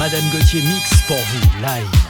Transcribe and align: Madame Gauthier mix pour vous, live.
Madame 0.00 0.26
Gauthier 0.30 0.62
mix 0.62 1.02
pour 1.06 1.18
vous, 1.18 1.60
live. 1.60 2.09